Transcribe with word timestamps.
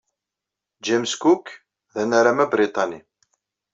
James 0.87 1.13
Cook 1.23 1.45
d 1.93 1.95
anaram 2.03 2.39
abriṭani. 2.45 2.99